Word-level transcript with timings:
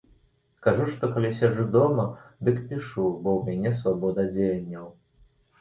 Кажу, 0.67 0.85
што 0.93 1.09
калі 1.17 1.29
сяджу 1.41 1.65
дома, 1.75 2.05
дык 2.47 2.57
пішу, 2.71 3.05
бо 3.23 3.29
ў 3.37 3.41
мяне 3.51 3.75
свабода 3.81 4.27
дзеянняў. 4.33 4.91